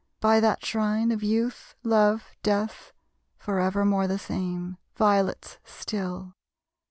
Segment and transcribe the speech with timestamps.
[0.19, 2.91] By that shrine Of Youth, Love, Death,
[3.37, 6.33] forevermore the same, Violets still!